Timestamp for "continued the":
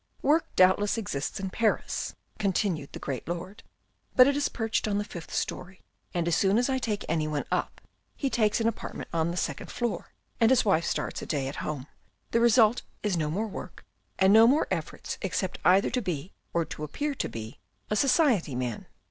2.39-2.97